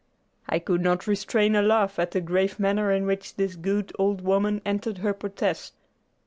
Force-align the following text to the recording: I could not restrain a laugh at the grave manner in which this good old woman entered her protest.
I 0.49 0.57
could 0.57 0.81
not 0.81 1.05
restrain 1.05 1.55
a 1.55 1.61
laugh 1.61 1.99
at 1.99 2.09
the 2.09 2.21
grave 2.21 2.59
manner 2.59 2.91
in 2.91 3.05
which 3.05 3.35
this 3.35 3.55
good 3.55 3.93
old 3.99 4.21
woman 4.23 4.59
entered 4.65 4.97
her 4.97 5.13
protest. 5.13 5.75